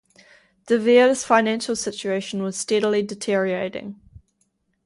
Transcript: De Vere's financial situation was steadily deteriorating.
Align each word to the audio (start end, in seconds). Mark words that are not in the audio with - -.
De 0.65 0.79
Vere's 0.79 1.23
financial 1.23 1.75
situation 1.75 2.41
was 2.41 2.57
steadily 2.57 3.03
deteriorating. 3.03 4.01